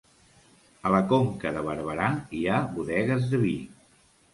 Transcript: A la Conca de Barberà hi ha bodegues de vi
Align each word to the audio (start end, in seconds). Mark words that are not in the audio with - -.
A 0.89 0.93
la 0.95 1.01
Conca 1.11 1.53
de 1.59 1.63
Barberà 1.69 2.11
hi 2.41 2.45
ha 2.51 2.67
bodegues 2.77 3.33
de 3.33 3.47
vi 3.49 3.59